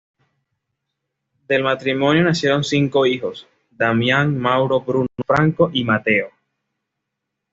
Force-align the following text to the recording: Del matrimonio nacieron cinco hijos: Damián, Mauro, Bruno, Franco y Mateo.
Del 1.47 1.61
matrimonio 1.61 2.23
nacieron 2.23 2.63
cinco 2.63 3.05
hijos: 3.05 3.45
Damián, 3.69 4.35
Mauro, 4.35 4.81
Bruno, 4.81 5.05
Franco 5.27 5.69
y 5.73 5.83
Mateo. 5.83 6.31